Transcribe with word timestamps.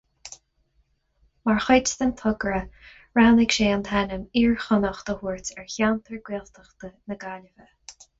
Mar 1.49 1.59
chuid 1.65 1.91
den 1.99 2.13
togra, 2.21 2.61
roghnaigh 3.19 3.53
sé 3.57 3.67
an 3.73 3.83
t-ainm 3.89 4.23
Iarchonnacht 4.41 5.05
a 5.05 5.07
thabhairt 5.21 5.53
ar 5.65 5.69
cheantar 5.75 6.23
Gaeltachta 6.31 6.91
na 7.13 7.19
Gaillimhe. 7.27 7.69